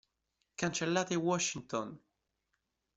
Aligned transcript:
Cancellate 0.57 1.15
Washington! 1.15 1.99